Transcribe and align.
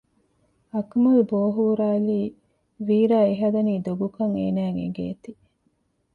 އަކުމަލް 0.73 1.23
ބޯ 1.29 1.39
ހުރާލީ 1.55 2.19
ވީރާ 2.87 3.19
އެހަދަނީ 3.29 3.73
ދޮގުކަން 3.85 4.33
އޭނާއަށް 4.39 4.79
އެނގޭތީ 4.81 5.31